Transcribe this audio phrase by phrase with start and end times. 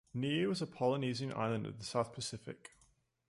[0.15, 2.71] Niue is a Polynesian island in the South Pacific.